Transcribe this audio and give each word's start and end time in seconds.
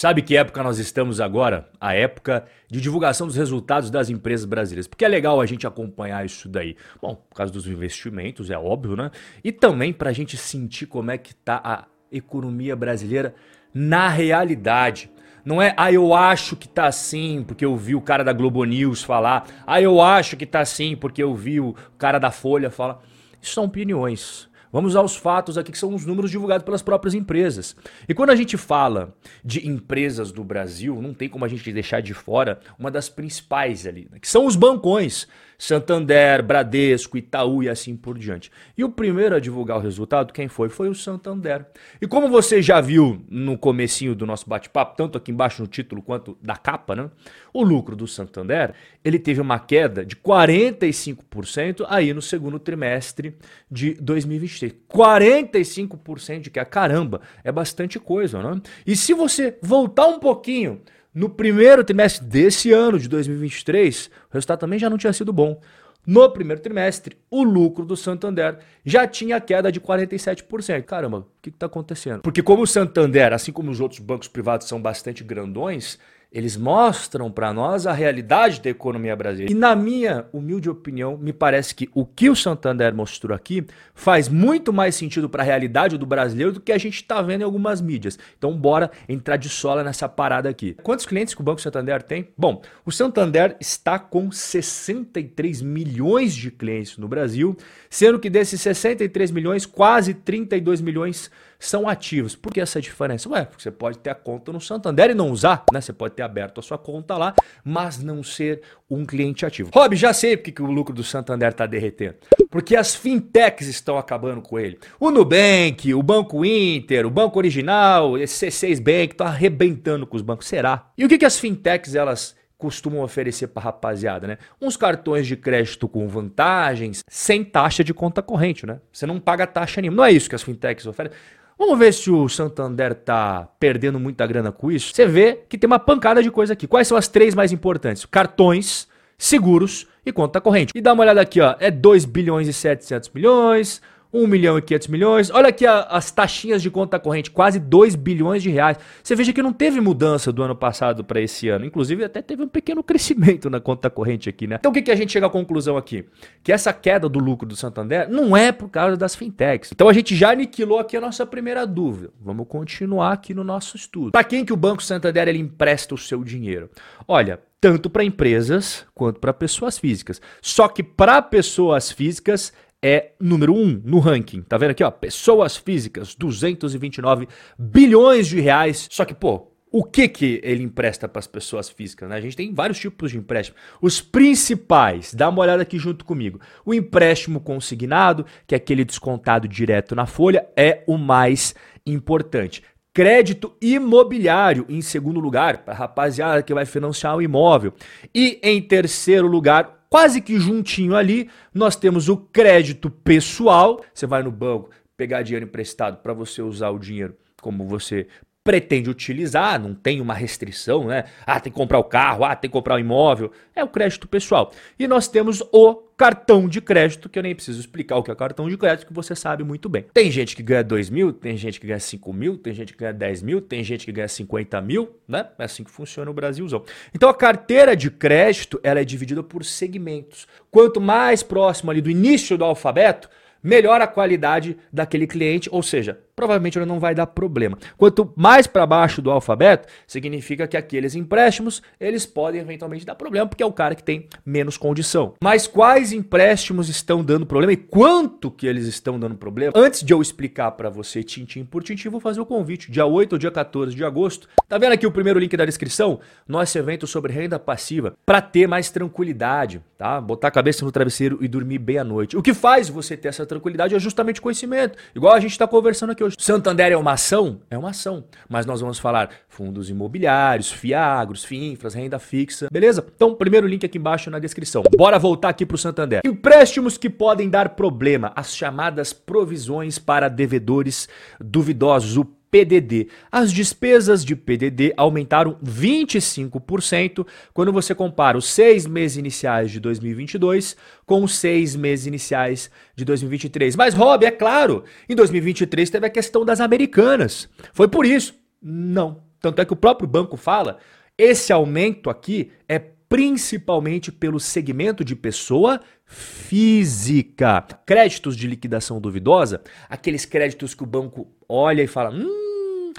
Sabe 0.00 0.22
que 0.22 0.34
época 0.34 0.62
nós 0.62 0.78
estamos 0.78 1.20
agora? 1.20 1.68
A 1.78 1.92
época 1.92 2.46
de 2.70 2.80
divulgação 2.80 3.26
dos 3.26 3.36
resultados 3.36 3.90
das 3.90 4.08
empresas 4.08 4.46
brasileiras. 4.46 4.86
Porque 4.86 5.04
é 5.04 5.08
legal 5.08 5.38
a 5.42 5.44
gente 5.44 5.66
acompanhar 5.66 6.24
isso 6.24 6.48
daí. 6.48 6.74
Bom, 7.02 7.16
por 7.16 7.36
causa 7.36 7.52
dos 7.52 7.66
investimentos, 7.66 8.48
é 8.48 8.56
óbvio, 8.56 8.96
né? 8.96 9.10
E 9.44 9.52
também 9.52 9.92
para 9.92 10.08
a 10.08 10.12
gente 10.14 10.38
sentir 10.38 10.86
como 10.86 11.10
é 11.10 11.18
que 11.18 11.34
tá 11.34 11.60
a 11.62 11.84
economia 12.10 12.74
brasileira 12.74 13.34
na 13.74 14.08
realidade. 14.08 15.10
Não 15.44 15.60
é, 15.60 15.74
ah, 15.76 15.92
eu 15.92 16.14
acho 16.14 16.56
que 16.56 16.66
tá 16.66 16.86
assim, 16.86 17.44
porque 17.46 17.66
eu 17.66 17.76
vi 17.76 17.94
o 17.94 18.00
cara 18.00 18.24
da 18.24 18.32
Globo 18.32 18.64
News 18.64 19.02
falar. 19.02 19.48
Ah, 19.66 19.82
eu 19.82 20.00
acho 20.00 20.34
que 20.34 20.46
tá 20.46 20.60
assim, 20.60 20.96
porque 20.96 21.22
eu 21.22 21.34
vi 21.34 21.60
o 21.60 21.74
cara 21.98 22.18
da 22.18 22.30
Folha 22.30 22.70
falar. 22.70 23.02
Isso 23.38 23.52
são 23.52 23.64
opiniões. 23.64 24.49
Vamos 24.72 24.94
aos 24.94 25.16
fatos 25.16 25.58
aqui, 25.58 25.72
que 25.72 25.78
são 25.78 25.94
os 25.94 26.06
números 26.06 26.30
divulgados 26.30 26.64
pelas 26.64 26.82
próprias 26.82 27.14
empresas. 27.14 27.74
E 28.08 28.14
quando 28.14 28.30
a 28.30 28.36
gente 28.36 28.56
fala 28.56 29.14
de 29.44 29.66
empresas 29.66 30.30
do 30.30 30.44
Brasil, 30.44 31.00
não 31.02 31.12
tem 31.12 31.28
como 31.28 31.44
a 31.44 31.48
gente 31.48 31.72
deixar 31.72 32.00
de 32.00 32.14
fora 32.14 32.60
uma 32.78 32.90
das 32.90 33.08
principais 33.08 33.86
ali, 33.86 34.08
né? 34.10 34.18
que 34.20 34.28
são 34.28 34.46
os 34.46 34.54
bancões. 34.54 35.26
Santander, 35.60 36.42
Bradesco, 36.42 37.18
Itaú 37.18 37.62
e 37.62 37.68
assim 37.68 37.94
por 37.94 38.16
diante. 38.16 38.50
E 38.78 38.82
o 38.82 38.88
primeiro 38.88 39.34
a 39.34 39.38
divulgar 39.38 39.76
o 39.76 39.80
resultado, 39.80 40.32
quem 40.32 40.48
foi? 40.48 40.70
Foi 40.70 40.88
o 40.88 40.94
Santander. 40.94 41.66
E 42.00 42.06
como 42.06 42.30
você 42.30 42.62
já 42.62 42.80
viu 42.80 43.22
no 43.28 43.58
comecinho 43.58 44.14
do 44.14 44.24
nosso 44.24 44.48
bate-papo, 44.48 44.96
tanto 44.96 45.18
aqui 45.18 45.30
embaixo 45.30 45.60
no 45.60 45.68
título 45.68 46.00
quanto 46.00 46.38
da 46.40 46.56
capa, 46.56 46.96
né? 46.96 47.10
O 47.52 47.62
lucro 47.62 47.94
do 47.94 48.06
Santander, 48.06 48.72
ele 49.04 49.18
teve 49.18 49.38
uma 49.38 49.58
queda 49.58 50.02
de 50.02 50.16
45% 50.16 51.84
aí 51.90 52.14
no 52.14 52.22
segundo 52.22 52.58
trimestre 52.58 53.36
de 53.70 53.92
2023. 54.00 54.74
45% 54.90 56.40
de 56.40 56.50
que 56.50 56.64
caramba, 56.64 57.20
é 57.44 57.52
bastante 57.52 57.98
coisa, 57.98 58.42
né? 58.42 58.62
E 58.86 58.96
se 58.96 59.12
você 59.12 59.58
voltar 59.60 60.06
um 60.06 60.18
pouquinho 60.18 60.80
no 61.14 61.28
primeiro 61.28 61.82
trimestre 61.82 62.24
desse 62.24 62.72
ano 62.72 62.98
de 62.98 63.08
2023, 63.08 64.10
o 64.30 64.34
resultado 64.34 64.60
também 64.60 64.78
já 64.78 64.88
não 64.88 64.98
tinha 64.98 65.12
sido 65.12 65.32
bom. 65.32 65.60
No 66.06 66.30
primeiro 66.30 66.62
trimestre, 66.62 67.16
o 67.30 67.42
lucro 67.42 67.84
do 67.84 67.96
Santander 67.96 68.58
já 68.84 69.06
tinha 69.06 69.40
queda 69.40 69.70
de 69.70 69.80
47%. 69.80 70.82
Caramba, 70.84 71.18
o 71.18 71.26
que 71.42 71.50
está 71.50 71.66
acontecendo? 71.66 72.22
Porque 72.22 72.42
como 72.42 72.62
o 72.62 72.66
Santander, 72.66 73.32
assim 73.32 73.52
como 73.52 73.70
os 73.70 73.80
outros 73.80 74.00
bancos 74.00 74.26
privados 74.26 74.66
são 74.66 74.80
bastante 74.80 75.22
grandões, 75.22 75.98
eles 76.32 76.56
mostram 76.56 77.30
para 77.30 77.52
nós 77.52 77.86
a 77.86 77.92
realidade 77.92 78.60
da 78.60 78.70
economia 78.70 79.16
brasileira. 79.16 79.52
E 79.52 79.54
na 79.54 79.74
minha 79.74 80.26
humilde 80.32 80.70
opinião, 80.70 81.16
me 81.16 81.32
parece 81.32 81.74
que 81.74 81.88
o 81.92 82.06
que 82.06 82.30
o 82.30 82.36
Santander 82.36 82.94
mostrou 82.94 83.34
aqui 83.34 83.66
faz 83.94 84.28
muito 84.28 84.72
mais 84.72 84.94
sentido 84.94 85.28
para 85.28 85.42
a 85.42 85.46
realidade 85.46 85.98
do 85.98 86.06
brasileiro 86.06 86.52
do 86.52 86.60
que 86.60 86.70
a 86.70 86.78
gente 86.78 86.96
está 86.96 87.20
vendo 87.20 87.40
em 87.40 87.44
algumas 87.44 87.80
mídias. 87.80 88.18
Então 88.38 88.56
bora 88.56 88.90
entrar 89.08 89.36
de 89.36 89.48
sola 89.48 89.82
nessa 89.82 90.08
parada 90.08 90.48
aqui. 90.48 90.76
Quantos 90.82 91.04
clientes 91.04 91.34
que 91.34 91.40
o 91.40 91.44
Banco 91.44 91.60
Santander 91.60 92.00
tem? 92.02 92.28
Bom, 92.38 92.62
o 92.86 92.92
Santander 92.92 93.56
está 93.58 93.98
com 93.98 94.30
63 94.30 95.62
milhões 95.62 96.32
de 96.32 96.50
clientes 96.52 96.96
no 96.96 97.08
Brasil, 97.08 97.56
sendo 97.88 98.20
que 98.20 98.30
desses 98.30 98.60
63 98.60 99.32
milhões, 99.32 99.66
quase 99.66 100.14
32 100.14 100.80
milhões 100.80 101.30
são 101.60 101.86
ativos. 101.88 102.34
Por 102.34 102.52
que 102.52 102.60
essa 102.60 102.80
diferença? 102.80 103.28
Ué, 103.28 103.44
porque 103.44 103.62
você 103.62 103.70
pode 103.70 103.98
ter 103.98 104.10
a 104.10 104.14
conta 104.14 104.50
no 104.50 104.60
Santander 104.60 105.10
e 105.10 105.14
não 105.14 105.30
usar, 105.30 105.64
né? 105.72 105.80
Você 105.80 105.92
pode 105.92 106.14
ter 106.14 106.22
aberto 106.22 106.58
a 106.58 106.62
sua 106.62 106.78
conta 106.78 107.16
lá, 107.16 107.34
mas 107.62 108.02
não 108.02 108.22
ser 108.22 108.62
um 108.90 109.04
cliente 109.04 109.44
ativo. 109.44 109.70
Rob, 109.72 109.94
já 109.94 110.12
sei 110.12 110.36
porque 110.36 110.50
que 110.50 110.62
o 110.62 110.66
lucro 110.66 110.94
do 110.94 111.04
Santander 111.04 111.50
está 111.50 111.66
derretendo. 111.66 112.16
Porque 112.50 112.74
as 112.74 112.96
fintechs 112.96 113.68
estão 113.68 113.98
acabando 113.98 114.40
com 114.40 114.58
ele. 114.58 114.78
O 114.98 115.10
Nubank, 115.10 115.92
o 115.94 116.02
Banco 116.02 116.44
Inter, 116.44 117.06
o 117.06 117.10
Banco 117.10 117.38
Original, 117.38 118.18
esse 118.18 118.46
C6 118.46 118.78
Bank, 118.78 119.12
estão 119.12 119.26
arrebentando 119.26 120.06
com 120.06 120.16
os 120.16 120.22
bancos. 120.22 120.48
Será? 120.48 120.90
E 120.96 121.04
o 121.04 121.08
que, 121.08 121.18
que 121.18 121.26
as 121.26 121.38
fintechs 121.38 121.94
elas 121.94 122.34
costumam 122.60 123.02
oferecer 123.02 123.48
para 123.48 123.62
rapaziada, 123.62 124.26
né? 124.26 124.38
Uns 124.60 124.76
cartões 124.76 125.26
de 125.26 125.34
crédito 125.34 125.88
com 125.88 126.06
vantagens, 126.06 127.02
sem 127.08 127.42
taxa 127.42 127.82
de 127.82 127.94
conta 127.94 128.22
corrente, 128.22 128.66
né? 128.66 128.80
Você 128.92 129.06
não 129.06 129.18
paga 129.18 129.46
taxa 129.46 129.80
nenhuma. 129.80 129.96
Não 129.96 130.04
é 130.04 130.12
isso 130.12 130.28
que 130.28 130.34
as 130.34 130.42
fintechs 130.42 130.86
oferecem. 130.86 131.18
Vamos 131.60 131.78
ver 131.78 131.92
se 131.92 132.10
o 132.10 132.26
Santander 132.26 132.94
tá 132.94 133.46
perdendo 133.60 134.00
muita 134.00 134.26
grana 134.26 134.50
com 134.50 134.72
isso. 134.72 134.94
Você 134.94 135.04
vê 135.04 135.40
que 135.46 135.58
tem 135.58 135.66
uma 135.66 135.78
pancada 135.78 136.22
de 136.22 136.30
coisa 136.30 136.54
aqui. 136.54 136.66
Quais 136.66 136.88
são 136.88 136.96
as 136.96 137.06
três 137.06 137.34
mais 137.34 137.52
importantes? 137.52 138.06
Cartões, 138.06 138.88
seguros 139.18 139.86
e 140.04 140.10
conta 140.10 140.40
corrente. 140.40 140.72
E 140.74 140.80
dá 140.80 140.94
uma 140.94 141.02
olhada 141.02 141.20
aqui, 141.20 141.38
ó. 141.38 141.54
É 141.60 141.70
2 141.70 142.06
bilhões 142.06 142.48
e 142.48 142.52
700 142.54 143.10
milhões, 143.10 143.82
1 144.12 144.26
milhão 144.26 144.58
e 144.58 144.62
500 144.62 144.88
milhões. 144.88 145.30
Olha 145.30 145.48
aqui 145.48 145.66
a, 145.66 145.82
as 145.82 146.10
taxinhas 146.10 146.60
de 146.62 146.70
conta 146.70 146.98
corrente, 146.98 147.30
quase 147.30 147.58
2 147.58 147.94
bilhões 147.94 148.42
de 148.42 148.50
reais. 148.50 148.76
Você 149.02 149.14
veja 149.14 149.32
que 149.32 149.42
não 149.42 149.52
teve 149.52 149.80
mudança 149.80 150.32
do 150.32 150.42
ano 150.42 150.54
passado 150.54 151.04
para 151.04 151.20
esse 151.20 151.48
ano. 151.48 151.64
Inclusive, 151.64 152.04
até 152.04 152.20
teve 152.20 152.42
um 152.42 152.48
pequeno 152.48 152.82
crescimento 152.82 153.48
na 153.48 153.60
conta 153.60 153.88
corrente 153.88 154.28
aqui, 154.28 154.46
né? 154.46 154.56
Então, 154.58 154.70
o 154.70 154.74
que, 154.74 154.82
que 154.82 154.90
a 154.90 154.96
gente 154.96 155.12
chega 155.12 155.26
à 155.26 155.30
conclusão 155.30 155.76
aqui? 155.76 156.04
Que 156.42 156.52
essa 156.52 156.72
queda 156.72 157.08
do 157.08 157.18
lucro 157.18 157.46
do 157.46 157.56
Santander 157.56 158.08
não 158.10 158.36
é 158.36 158.52
por 158.52 158.68
causa 158.68 158.96
das 158.96 159.14
fintechs. 159.14 159.70
Então, 159.72 159.88
a 159.88 159.92
gente 159.92 160.16
já 160.16 160.32
aniquilou 160.32 160.78
aqui 160.78 160.96
a 160.96 161.00
nossa 161.00 161.24
primeira 161.24 161.66
dúvida. 161.66 162.10
Vamos 162.20 162.46
continuar 162.48 163.12
aqui 163.12 163.32
no 163.32 163.44
nosso 163.44 163.76
estudo. 163.76 164.12
Para 164.12 164.24
quem 164.24 164.44
que 164.44 164.52
o 164.52 164.56
Banco 164.56 164.82
Santander 164.82 165.28
ele 165.28 165.38
empresta 165.38 165.94
o 165.94 165.98
seu 165.98 166.24
dinheiro? 166.24 166.68
Olha, 167.06 167.40
tanto 167.60 167.90
para 167.90 168.02
empresas 168.02 168.86
quanto 168.94 169.20
para 169.20 169.34
pessoas 169.34 169.78
físicas. 169.78 170.20
Só 170.40 170.66
que 170.66 170.82
para 170.82 171.20
pessoas 171.20 171.92
físicas 171.92 172.52
é 172.82 173.12
número 173.20 173.54
1 173.54 173.62
um 173.62 173.82
no 173.84 173.98
ranking. 173.98 174.42
Tá 174.42 174.56
vendo 174.56 174.70
aqui, 174.70 174.82
ó? 174.82 174.90
Pessoas 174.90 175.56
físicas, 175.56 176.14
229 176.14 177.28
bilhões 177.58 178.26
de 178.26 178.40
reais. 178.40 178.88
Só 178.90 179.04
que, 179.04 179.14
pô, 179.14 179.50
o 179.72 179.84
que 179.84 180.08
que 180.08 180.40
ele 180.42 180.64
empresta 180.64 181.08
para 181.08 181.20
as 181.20 181.26
pessoas 181.26 181.68
físicas? 181.68 182.08
Né? 182.08 182.16
A 182.16 182.20
gente 182.20 182.36
tem 182.36 182.52
vários 182.52 182.78
tipos 182.78 183.12
de 183.12 183.18
empréstimo. 183.18 183.56
Os 183.80 184.00
principais, 184.00 185.14
dá 185.14 185.28
uma 185.28 185.42
olhada 185.42 185.62
aqui 185.62 185.78
junto 185.78 186.04
comigo. 186.04 186.40
O 186.64 186.74
empréstimo 186.74 187.40
consignado, 187.40 188.26
que 188.46 188.54
é 188.54 188.56
aquele 188.56 188.84
descontado 188.84 189.46
direto 189.46 189.94
na 189.94 190.06
folha, 190.06 190.46
é 190.56 190.82
o 190.88 190.98
mais 190.98 191.54
importante. 191.86 192.64
Crédito 192.92 193.54
imobiliário 193.62 194.66
em 194.68 194.82
segundo 194.82 195.20
lugar, 195.20 195.58
para 195.58 195.74
rapaziada 195.74 196.42
que 196.42 196.52
vai 196.52 196.66
financiar 196.66 197.16
o 197.16 197.22
imóvel. 197.22 197.72
E 198.12 198.40
em 198.42 198.60
terceiro 198.60 199.28
lugar, 199.28 199.79
quase 199.90 200.20
que 200.20 200.38
juntinho 200.38 200.94
ali, 200.94 201.28
nós 201.52 201.74
temos 201.74 202.08
o 202.08 202.16
crédito 202.16 202.88
pessoal. 202.88 203.84
Você 203.92 204.06
vai 204.06 204.22
no 204.22 204.30
banco 204.30 204.70
pegar 204.96 205.22
dinheiro 205.22 205.46
emprestado 205.46 206.00
para 206.00 206.14
você 206.14 206.40
usar 206.40 206.70
o 206.70 206.78
dinheiro 206.78 207.16
como 207.42 207.66
você 207.66 208.06
pretende 208.42 208.88
utilizar, 208.88 209.60
não 209.60 209.74
tem 209.74 210.00
uma 210.00 210.14
restrição, 210.14 210.86
né? 210.86 211.04
Ah, 211.26 211.38
tem 211.38 211.52
que 211.52 211.58
comprar 211.58 211.78
o 211.78 211.84
carro, 211.84 212.24
ah, 212.24 212.34
tem 212.34 212.48
que 212.48 212.52
comprar 212.52 212.76
o 212.76 212.78
imóvel. 212.78 213.30
É 213.54 213.62
o 213.62 213.68
crédito 213.68 214.08
pessoal. 214.08 214.52
E 214.78 214.88
nós 214.88 215.06
temos 215.08 215.42
o 215.52 215.74
cartão 215.96 216.48
de 216.48 216.62
crédito, 216.62 217.10
que 217.10 217.18
eu 217.18 217.22
nem 217.22 217.34
preciso 217.34 217.60
explicar 217.60 217.96
o 217.96 218.02
que 218.02 218.10
é 218.10 218.14
cartão 218.14 218.48
de 218.48 218.56
crédito, 218.56 218.86
que 218.86 218.92
você 218.94 219.14
sabe 219.14 219.44
muito 219.44 219.68
bem. 219.68 219.84
Tem 219.92 220.10
gente 220.10 220.34
que 220.34 220.42
ganha 220.42 220.64
2 220.64 220.88
mil, 220.88 221.12
tem 221.12 221.36
gente 221.36 221.60
que 221.60 221.66
ganha 221.66 221.78
5 221.78 222.12
mil, 222.14 222.38
tem 222.38 222.54
gente 222.54 222.72
que 222.72 222.78
ganha 222.78 222.94
10 222.94 223.22
mil, 223.22 223.42
tem 223.42 223.62
gente 223.62 223.84
que 223.84 223.92
ganha 223.92 224.08
50 224.08 224.58
mil, 224.62 224.96
né? 225.06 225.26
É 225.38 225.44
assim 225.44 225.62
que 225.62 225.70
funciona 225.70 226.10
o 226.10 226.14
Brasilzão. 226.14 226.64
Então 226.94 227.10
a 227.10 227.14
carteira 227.14 227.76
de 227.76 227.90
crédito, 227.90 228.58
ela 228.62 228.80
é 228.80 228.84
dividida 228.84 229.22
por 229.22 229.44
segmentos. 229.44 230.26
Quanto 230.50 230.80
mais 230.80 231.22
próximo 231.22 231.70
ali 231.70 231.82
do 231.82 231.90
início 231.90 232.38
do 232.38 232.44
alfabeto, 232.46 233.10
melhor 233.42 233.80
a 233.80 233.86
qualidade 233.86 234.56
daquele 234.72 235.06
cliente, 235.06 235.48
ou 235.52 235.62
seja, 235.62 235.98
provavelmente 236.20 236.58
ele 236.58 236.66
não 236.66 236.78
vai 236.78 236.94
dar 236.94 237.06
problema. 237.06 237.56
Quanto 237.78 238.12
mais 238.14 238.46
para 238.46 238.66
baixo 238.66 239.00
do 239.00 239.10
alfabeto, 239.10 239.66
significa 239.86 240.46
que 240.46 240.54
aqueles 240.54 240.94
empréstimos, 240.94 241.62
eles 241.80 242.04
podem 242.04 242.42
eventualmente 242.42 242.84
dar 242.84 242.94
problema, 242.94 243.26
porque 243.26 243.42
é 243.42 243.46
o 243.46 243.52
cara 243.52 243.74
que 243.74 243.82
tem 243.82 244.06
menos 244.24 244.58
condição. 244.58 245.14
Mas 245.22 245.46
quais 245.46 245.92
empréstimos 245.92 246.68
estão 246.68 247.02
dando 247.02 247.24
problema 247.24 247.54
e 247.54 247.56
quanto 247.56 248.30
que 248.30 248.46
eles 248.46 248.66
estão 248.66 249.00
dando 249.00 249.14
problema? 249.14 249.54
Antes 249.56 249.82
de 249.82 249.94
eu 249.94 250.02
explicar 250.02 250.50
para 250.50 250.68
você 250.68 251.02
tintim 251.02 251.42
por 251.42 251.62
tintim, 251.62 251.88
vou 251.88 252.00
fazer 252.00 252.20
o 252.20 252.26
convite. 252.26 252.70
Dia 252.70 252.84
8 252.84 253.14
ou 253.14 253.18
dia 253.18 253.30
14 253.30 253.74
de 253.74 253.82
agosto, 253.82 254.28
tá 254.46 254.58
vendo 254.58 254.72
aqui 254.72 254.86
o 254.86 254.92
primeiro 254.92 255.18
link 255.18 255.34
da 255.34 255.46
descrição? 255.46 256.00
Nosso 256.28 256.58
evento 256.58 256.86
sobre 256.86 257.14
renda 257.14 257.38
passiva, 257.38 257.94
para 258.04 258.20
ter 258.20 258.46
mais 258.46 258.70
tranquilidade, 258.70 259.62
tá? 259.78 259.98
Botar 259.98 260.28
a 260.28 260.30
cabeça 260.30 260.66
no 260.66 260.70
travesseiro 260.70 261.16
e 261.22 261.28
dormir 261.28 261.58
bem 261.58 261.78
à 261.78 261.84
noite. 261.84 262.14
O 262.14 262.22
que 262.22 262.34
faz 262.34 262.68
você 262.68 262.94
ter 262.94 263.08
essa 263.08 263.24
tranquilidade 263.24 263.74
é 263.74 263.78
justamente 263.78 264.20
conhecimento. 264.20 264.76
Igual 264.94 265.14
a 265.14 265.20
gente 265.20 265.32
está 265.32 265.46
conversando 265.46 265.92
aqui 265.92 266.04
hoje. 266.04 266.09
Santander 266.18 266.72
é 266.72 266.76
uma 266.76 266.92
ação? 266.92 267.40
É 267.50 267.56
uma 267.56 267.70
ação. 267.70 268.04
Mas 268.28 268.46
nós 268.46 268.60
vamos 268.60 268.78
falar 268.78 269.10
fundos 269.28 269.70
imobiliários, 269.70 270.50
fiagros, 270.50 271.24
finfras, 271.24 271.74
renda 271.74 271.98
fixa. 271.98 272.48
Beleza? 272.50 272.84
Então, 272.94 273.14
primeiro 273.14 273.46
link 273.46 273.64
aqui 273.64 273.78
embaixo 273.78 274.10
na 274.10 274.18
descrição. 274.18 274.62
Bora 274.76 274.98
voltar 274.98 275.28
aqui 275.30 275.46
para 275.46 275.54
o 275.54 275.58
Santander. 275.58 276.00
Empréstimos 276.04 276.76
que 276.76 276.90
podem 276.90 277.28
dar 277.28 277.50
problema. 277.50 278.12
As 278.14 278.34
chamadas 278.34 278.92
provisões 278.92 279.78
para 279.78 280.08
devedores 280.08 280.88
duvidosos. 281.20 281.96
O 281.96 282.19
PDD. 282.30 282.88
As 283.10 283.32
despesas 283.32 284.04
de 284.04 284.14
PDD 284.14 284.72
aumentaram 284.76 285.36
25% 285.44 287.06
quando 287.34 287.52
você 287.52 287.74
compara 287.74 288.16
os 288.16 288.26
seis 288.26 288.66
meses 288.66 288.96
iniciais 288.96 289.50
de 289.50 289.60
2022 289.60 290.56
com 290.86 291.02
os 291.02 291.16
seis 291.16 291.56
meses 291.56 291.86
iniciais 291.86 292.50
de 292.74 292.84
2023. 292.84 293.56
Mas, 293.56 293.74
Rob, 293.74 294.04
é 294.04 294.10
claro, 294.10 294.64
em 294.88 294.94
2023 294.94 295.68
teve 295.68 295.86
a 295.86 295.90
questão 295.90 296.24
das 296.24 296.40
americanas. 296.40 297.28
Foi 297.52 297.68
por 297.68 297.84
isso? 297.84 298.14
Não. 298.40 299.02
Tanto 299.20 299.42
é 299.42 299.44
que 299.44 299.52
o 299.52 299.56
próprio 299.56 299.88
banco 299.88 300.16
fala, 300.16 300.58
esse 300.96 301.32
aumento 301.32 301.90
aqui 301.90 302.30
é 302.48 302.58
principalmente 302.90 303.92
pelo 303.92 304.18
segmento 304.18 304.84
de 304.84 304.96
pessoa 304.96 305.60
física. 305.86 307.40
Créditos 307.64 308.16
de 308.16 308.26
liquidação 308.26 308.80
duvidosa, 308.80 309.42
aqueles 309.68 310.04
créditos 310.04 310.54
que 310.54 310.64
o 310.64 310.66
banco 310.66 311.06
olha 311.28 311.62
e 311.62 311.68
fala: 311.68 311.90
hum, 311.90 312.72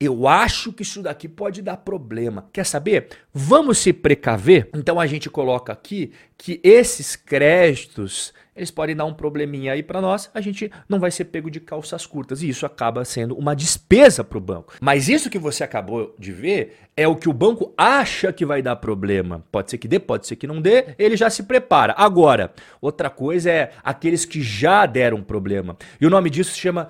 eu 0.00 0.26
acho 0.26 0.72
que 0.72 0.82
isso 0.82 1.02
daqui 1.02 1.28
pode 1.28 1.60
dar 1.60 1.76
problema. 1.76 2.48
Quer 2.52 2.64
saber? 2.64 3.08
Vamos 3.34 3.76
se 3.78 3.92
precaver? 3.92 4.70
Então 4.74 4.98
a 4.98 5.06
gente 5.06 5.28
coloca 5.28 5.72
aqui 5.72 6.12
que 6.38 6.58
esses 6.64 7.14
créditos 7.14 8.32
eles 8.60 8.70
podem 8.70 8.94
dar 8.94 9.06
um 9.06 9.14
probleminha 9.14 9.72
aí 9.72 9.82
para 9.82 10.02
nós, 10.02 10.30
a 10.34 10.40
gente 10.40 10.70
não 10.86 11.00
vai 11.00 11.10
ser 11.10 11.24
pego 11.26 11.50
de 11.50 11.60
calças 11.60 12.04
curtas. 12.04 12.42
E 12.42 12.48
isso 12.48 12.66
acaba 12.66 13.04
sendo 13.06 13.34
uma 13.34 13.54
despesa 13.56 14.22
para 14.22 14.36
o 14.36 14.40
banco. 14.40 14.74
Mas 14.80 15.08
isso 15.08 15.30
que 15.30 15.38
você 15.38 15.64
acabou 15.64 16.14
de 16.18 16.30
ver 16.30 16.76
é 16.94 17.08
o 17.08 17.16
que 17.16 17.28
o 17.28 17.32
banco 17.32 17.72
acha 17.76 18.32
que 18.32 18.44
vai 18.44 18.60
dar 18.60 18.76
problema. 18.76 19.44
Pode 19.50 19.70
ser 19.70 19.78
que 19.78 19.88
dê, 19.88 19.98
pode 19.98 20.26
ser 20.26 20.36
que 20.36 20.46
não 20.46 20.60
dê, 20.60 20.94
ele 20.98 21.16
já 21.16 21.30
se 21.30 21.44
prepara. 21.44 21.94
Agora, 21.96 22.52
outra 22.82 23.08
coisa 23.08 23.50
é 23.50 23.72
aqueles 23.82 24.26
que 24.26 24.42
já 24.42 24.84
deram 24.84 25.22
problema. 25.22 25.76
E 25.98 26.04
o 26.04 26.10
nome 26.10 26.28
disso 26.28 26.52
se 26.52 26.58
chama 26.58 26.88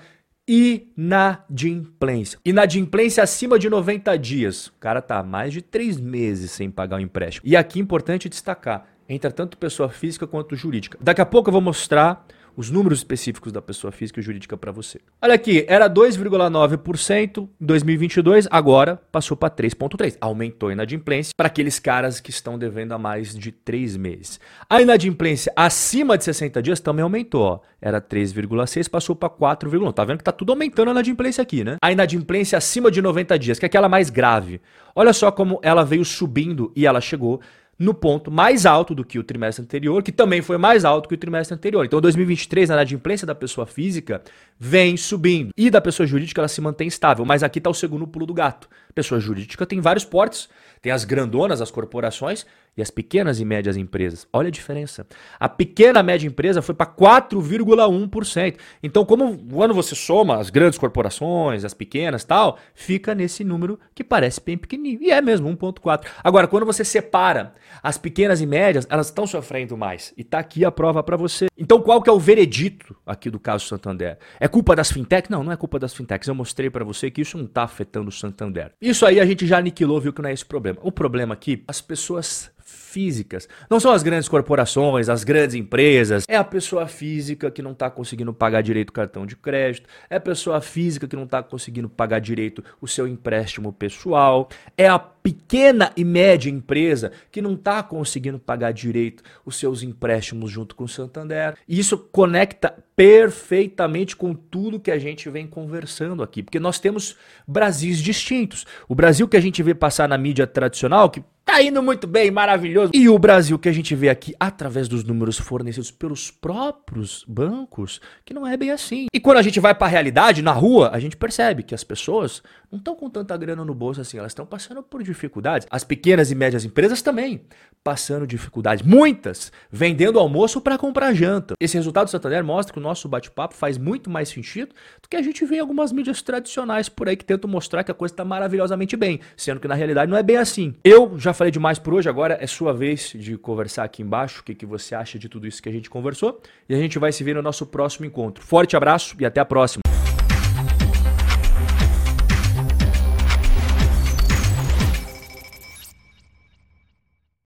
inadimplência. 0.51 2.41
Inadimplência 2.45 3.23
acima 3.23 3.57
de 3.57 3.71
90 3.71 4.19
dias. 4.19 4.67
O 4.67 4.73
cara 4.81 5.01
tá 5.01 5.23
mais 5.23 5.53
de 5.53 5.63
3 5.63 6.01
meses 6.01 6.51
sem 6.51 6.69
pagar 6.69 6.97
o 6.97 7.01
empréstimo. 7.01 7.47
E 7.47 7.57
aqui 7.57 7.79
é 7.79 7.83
importante 7.83 8.29
destacar, 8.29 8.89
entra 9.09 9.31
tanto 9.31 9.57
pessoa 9.57 9.89
física 9.89 10.27
quanto 10.27 10.57
jurídica. 10.57 10.99
Daqui 11.01 11.21
a 11.21 11.27
pouco 11.27 11.51
eu 11.51 11.53
vou 11.53 11.63
mostrar 11.63 12.27
os 12.61 12.71
números 12.71 12.99
específicos 12.99 13.53
da 13.53 13.63
pessoa 13.63 13.91
física 13.91 14.21
e 14.21 14.23
jurídica 14.23 14.55
para 14.55 14.71
você. 14.71 15.01
Olha 15.23 15.33
aqui, 15.33 15.65
era 15.67 15.89
2,9% 15.89 17.49
em 17.59 17.65
2022, 17.65 18.47
agora 18.51 19.01
passou 19.11 19.35
para 19.35 19.49
3,3%. 19.49 20.19
Aumentou 20.21 20.69
a 20.69 20.73
inadimplência 20.73 21.33
para 21.35 21.47
aqueles 21.47 21.79
caras 21.79 22.21
que 22.21 22.29
estão 22.29 22.59
devendo 22.59 22.93
há 22.93 22.99
mais 22.99 23.35
de 23.35 23.51
3 23.51 23.97
meses. 23.97 24.39
A 24.69 24.83
inadimplência 24.83 25.51
acima 25.57 26.19
de 26.19 26.25
60 26.25 26.63
dias 26.63 26.81
também 26.81 27.03
aumentou. 27.03 27.41
Ó. 27.41 27.61
Era 27.81 27.99
3,6%, 27.99 28.91
passou 28.91 29.17
para 29.17 29.31
4,1%. 29.31 29.95
Tá 29.95 30.05
vendo 30.05 30.19
que 30.19 30.25
tá 30.25 30.33
tudo 30.33 30.53
aumentando 30.53 30.89
a 30.89 30.91
inadimplência 30.93 31.41
aqui, 31.41 31.65
né? 31.65 31.77
A 31.81 31.91
inadimplência 31.91 32.59
acima 32.59 32.91
de 32.91 33.01
90 33.01 33.39
dias, 33.39 33.59
que 33.59 33.65
é 33.65 33.69
aquela 33.69 33.89
mais 33.89 34.11
grave. 34.11 34.61
Olha 34.95 35.15
só 35.15 35.33
como 35.33 35.59
ela 35.63 35.83
veio 35.83 36.05
subindo 36.05 36.71
e 36.77 36.85
ela 36.85 37.01
chegou 37.01 37.41
no 37.81 37.95
ponto 37.95 38.31
mais 38.31 38.67
alto 38.67 38.95
do 38.95 39.03
que 39.03 39.19
o 39.19 39.25
trimestre 39.25 39.65
anterior, 39.65 40.03
que 40.03 40.13
também 40.13 40.43
foi 40.43 40.59
mais 40.59 40.85
alto 40.85 41.09
que 41.09 41.15
o 41.15 41.19
trimestre 41.19 41.55
anterior. 41.55 41.83
Então, 41.83 41.99
2023, 41.99 42.71
a 42.71 42.75
inadimplência 42.75 43.27
da 43.27 43.35
pessoa 43.35 43.67
física 43.67 44.23
vem 44.59 44.99
subindo 44.99 45.51
e 45.57 45.71
da 45.71 45.81
pessoa 45.81 46.07
jurídica 46.07 46.43
ela 46.43 46.49
se 46.49 46.61
mantém 46.61 46.87
estável. 46.87 47.25
Mas 47.25 47.43
aqui 47.43 47.59
está 47.59 47.71
o 47.71 47.75
segundo 47.75 48.07
pulo 48.07 48.27
do 48.27 48.35
gato. 48.35 48.69
Pessoa 48.95 49.19
jurídica 49.19 49.65
tem 49.65 49.81
vários 49.81 50.05
portes, 50.05 50.47
tem 50.83 50.93
as 50.93 51.05
grandonas, 51.05 51.63
as 51.63 51.71
corporações 51.71 52.45
e 52.77 52.83
as 52.83 52.91
pequenas 52.91 53.41
e 53.41 53.45
médias 53.45 53.77
empresas. 53.77 54.27
Olha 54.33 54.49
a 54.49 54.51
diferença. 54.51 55.07
A 55.39 55.49
pequena 55.49 56.03
média 56.03 56.27
empresa 56.27 56.63
foi 56.63 56.75
para 56.75 56.87
4,1%. 56.87 58.57
Então, 58.83 59.05
como 59.05 59.39
quando 59.53 59.75
você 59.75 59.95
soma 59.95 60.39
as 60.39 60.51
grandes 60.51 60.79
corporações, 60.79 61.65
as 61.65 61.75
pequenas 61.75 62.25
tal, 62.25 62.59
fica 62.75 63.15
nesse 63.15 63.45
número 63.45 63.79
que 63.95 64.05
parece 64.05 64.41
bem 64.41 64.57
pequenininho. 64.57 65.03
E 65.03 65.11
é 65.11 65.21
mesmo, 65.21 65.49
1,4%. 65.57 66.05
Agora, 66.23 66.47
quando 66.47 66.67
você 66.67 66.85
separa 66.85 67.55
as 67.83 67.99
pequenas 67.99 68.41
e 68.41 68.47
médias, 68.47 68.87
elas 68.91 69.07
estão 69.07 69.27
sofrendo 69.27 69.77
mais. 69.77 70.13
E 70.17 70.25
tá 70.25 70.39
aqui 70.39 70.65
a 70.65 70.71
prova 70.71 71.03
para 71.03 71.17
você. 71.17 71.47
Então, 71.57 71.81
qual 71.81 72.01
que 72.01 72.09
é 72.09 72.13
o 72.13 72.19
veredito 72.19 72.97
aqui 73.07 73.31
do 73.31 73.39
caso 73.39 73.67
Santander? 73.67 74.19
É 74.39 74.49
culpa 74.49 74.75
das 74.75 74.91
fintechs? 74.91 75.29
Não, 75.29 75.45
não 75.45 75.53
é 75.53 75.57
culpa 75.57 75.79
das 75.79 75.95
fintechs. 75.95 76.29
Eu 76.29 76.35
mostrei 76.35 76.71
para 76.71 76.85
você 76.85 77.11
que 77.11 77.21
isso 77.21 77.37
não 77.37 77.45
está 77.45 77.65
afetando 77.65 78.09
o 78.09 78.13
Santander. 78.13 78.73
Isso 78.81 79.05
aí 79.05 79.21
a 79.21 79.27
gente 79.27 79.47
já 79.47 79.59
aniquilou, 79.59 80.01
viu 80.01 80.13
que 80.13 80.23
não 80.23 80.31
é 80.31 80.33
esse 80.33 80.45
problema. 80.45 80.79
O 80.83 80.93
problema 80.93 81.35
aqui, 81.35 81.63
as 81.67 81.81
pessoas 81.81 82.51
físicas. 82.71 83.49
Não 83.69 83.79
são 83.79 83.93
as 83.93 84.03
grandes 84.03 84.29
corporações, 84.29 85.09
as 85.09 85.23
grandes 85.23 85.55
empresas. 85.55 86.25
É 86.29 86.37
a 86.37 86.45
pessoa 86.45 86.87
física 86.87 87.51
que 87.51 87.63
não 87.63 87.73
está 87.73 87.89
conseguindo 87.89 88.33
pagar 88.33 88.63
direito 88.63 88.91
o 88.91 88.93
cartão 88.93 89.25
de 89.25 89.37
crédito. 89.37 89.89
É 90.09 90.17
a 90.17 90.21
pessoa 90.21 90.61
física 90.61 91.07
que 91.07 91.17
não 91.17 91.25
está 91.25 91.43
conseguindo 91.43 91.89
pagar 91.89 92.21
direito 92.21 92.65
o 92.81 92.89
seu 92.89 93.07
empréstimo 93.07 93.73
pessoal. 93.73 94.49
É 94.77 94.89
a 94.89 94.99
pequena 94.99 95.93
e 95.97 96.05
média 96.05 96.51
empresa 96.51 97.13
que 97.31 97.43
não 97.43 97.55
está 97.55 97.83
conseguindo 97.83 98.39
pagar 98.39 98.73
direito 98.73 99.23
os 99.45 99.57
seus 99.57 99.83
empréstimos 99.83 100.51
junto 100.51 100.75
com 100.75 100.85
o 100.85 100.89
Santander. 100.89 101.55
E 101.69 101.79
isso 101.79 101.97
conecta 101.97 102.75
perfeitamente 102.97 104.17
com 104.17 104.35
tudo 104.35 104.81
que 104.81 104.91
a 104.91 104.99
gente 104.99 105.31
vem 105.31 105.47
conversando 105.47 106.23
aqui, 106.23 106.43
porque 106.43 106.61
nós 106.61 106.79
temos 106.79 107.17
Brasis 107.47 107.99
distintos. 107.99 108.67
O 108.89 108.95
Brasil 108.95 109.27
que 109.27 109.37
a 109.37 109.41
gente 109.41 109.63
vê 109.63 109.75
passar 109.75 110.09
na 110.09 110.19
mídia 110.19 110.47
tradicional, 110.47 111.09
que 111.09 111.23
Tá 111.51 111.61
indo 111.61 111.83
muito 111.83 112.07
bem, 112.07 112.31
maravilhoso. 112.31 112.93
E 112.95 113.09
o 113.09 113.19
Brasil 113.19 113.59
que 113.59 113.69
a 113.69 113.73
gente 113.73 113.93
vê 113.93 114.09
aqui 114.09 114.33
através 114.39 114.87
dos 114.87 115.03
números 115.03 115.37
fornecidos 115.37 115.91
pelos 115.91 116.31
próprios 116.31 117.25
bancos, 117.27 118.01
que 118.25 118.33
não 118.33 118.47
é 118.47 118.57
bem 118.57 118.71
assim. 118.71 119.09
E 119.13 119.19
quando 119.19 119.39
a 119.39 119.43
gente 119.43 119.59
vai 119.59 119.75
para 119.75 119.89
a 119.89 119.91
realidade, 119.91 120.43
na 120.43 120.53
rua, 120.53 120.91
a 120.93 121.01
gente 121.01 121.17
percebe 121.17 121.65
que 121.65 121.75
as 121.75 121.83
pessoas 121.83 122.41
não 122.71 122.79
estão 122.79 122.95
com 122.95 123.11
tanta 123.11 123.37
grana 123.37 123.65
no 123.65 123.75
bolso 123.75 124.01
assim, 124.01 124.17
elas 124.17 124.31
estão 124.31 124.47
passando 124.47 124.81
por 124.81 125.03
dificuldades. 125.03 125.67
As 125.69 125.83
pequenas 125.83 126.31
e 126.31 126.37
médias 126.37 126.65
empresas 126.65 127.03
também 127.03 127.43
passando 127.83 128.27
dificuldades, 128.27 128.85
muitas 128.85 129.51
vendendo 129.71 130.19
almoço 130.19 130.61
para 130.61 130.77
comprar 130.77 131.15
janta. 131.15 131.55
Esse 131.59 131.77
resultado 131.77 132.05
do 132.05 132.11
Santander 132.11 132.45
mostra 132.45 132.73
que 132.73 132.79
o 132.79 132.83
nosso 132.83 133.09
bate-papo 133.09 133.55
faz 133.55 133.79
muito 133.79 134.11
mais 134.11 134.29
sentido 134.29 134.75
do 135.03 135.09
que 135.09 135.17
a 135.17 135.23
gente 135.23 135.45
vê 135.45 135.57
em 135.57 135.61
algumas 135.61 135.91
mídias 135.91 136.21
tradicionais 136.23 136.89
por 136.89 137.09
aí 137.09 137.17
que 137.17 137.25
tentam 137.25 137.51
mostrar 137.51 137.83
que 137.83 137.91
a 137.91 137.95
coisa 137.95 138.13
está 138.13 138.25
maravilhosamente 138.25 138.97
bem, 138.97 139.21
sendo 139.37 139.61
que 139.61 139.67
na 139.67 139.75
realidade 139.75 140.11
não 140.11 140.19
é 140.19 140.23
bem 140.23 140.37
assim. 140.37 140.75
Eu 140.85 141.19
já 141.19 141.33
falei 141.41 141.51
demais 141.51 141.79
por 141.79 141.95
hoje, 141.95 142.07
agora 142.07 142.37
é 142.39 142.47
sua 142.47 142.71
vez 142.75 143.13
de 143.15 143.39
conversar 143.39 143.85
aqui 143.85 144.03
embaixo 144.03 144.43
o 144.43 144.45
que, 144.45 144.55
que 144.55 144.67
você 144.67 144.95
acha 144.95 145.19
de 145.19 145.27
tudo 145.27 145.47
isso 145.47 145.63
que 145.63 145.71
a 145.71 145.73
gente 145.73 145.89
conversou 145.89 146.39
e 146.69 146.75
a 146.75 146.77
gente 146.77 146.99
vai 146.99 147.13
se 147.13 147.25
ver 147.25 147.35
no 147.35 147.41
nosso 147.41 147.65
próximo 147.65 148.05
encontro. 148.05 148.45
Forte 148.45 148.77
abraço 148.77 149.17
e 149.19 149.25
até 149.25 149.41
a 149.41 149.45
próxima. 149.47 149.81